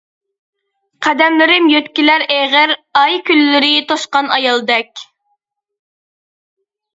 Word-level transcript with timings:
قەدەملىرىم 1.07 1.67
يۆتكىلەر 1.73 2.25
ئېغىر، 2.35 2.73
ئاي، 3.01 3.19
كۈنلىرى 3.29 3.71
توشقان 3.93 4.31
ئايالدەك. 4.39 5.05